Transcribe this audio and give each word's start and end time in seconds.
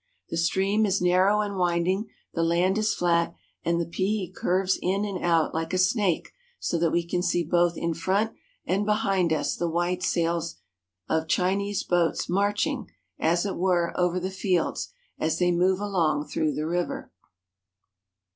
The 0.31 0.37
stream 0.37 0.87
is 0.87 0.99
narrow 0.99 1.41
and 1.41 1.57
wind 1.59 1.87
ing, 1.87 2.09
the 2.33 2.41
land 2.41 2.79
is 2.79 2.91
flat, 2.95 3.35
and 3.63 3.79
the 3.79 3.85
Pei 3.85 4.31
curves 4.35 4.79
in 4.81 5.05
and 5.05 5.23
out 5.23 5.53
like 5.53 5.75
a 5.75 5.77
snake 5.77 6.31
so 6.59 6.79
thatVe 6.79 7.07
can 7.07 7.21
see 7.21 7.43
both 7.43 7.77
in 7.77 7.93
front 7.93 8.31
and 8.65 8.83
behind 8.83 9.31
us 9.31 9.55
the 9.55 9.69
white 9.69 10.01
sails 10.01 10.55
of 11.07 11.27
Chinese 11.27 11.83
boats 11.83 12.27
marching, 12.27 12.89
as 13.19 13.45
it 13.45 13.57
were, 13.57 13.93
over 13.95 14.19
the 14.19 14.31
fields 14.31 14.91
as 15.19 15.37
they 15.37 15.51
move 15.51 15.79
along 15.79 16.25
through 16.25 16.55
the 16.55 16.65
river. 16.65 17.11